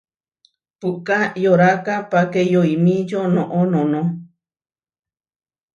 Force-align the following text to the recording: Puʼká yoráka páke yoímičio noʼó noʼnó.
Puʼká 0.79 1.17
yoráka 1.43 1.95
páke 2.11 2.41
yoímičio 2.53 3.21
noʼó 3.35 3.59
noʼnó. 3.73 4.01